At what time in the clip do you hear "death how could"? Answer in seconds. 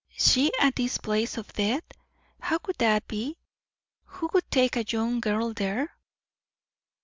1.53-2.77